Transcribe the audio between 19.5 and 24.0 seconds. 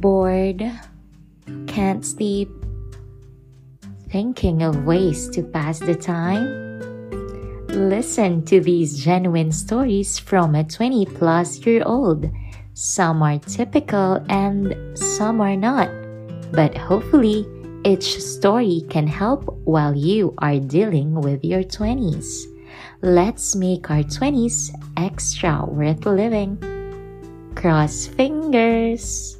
while you are dealing with your 20s. Let's make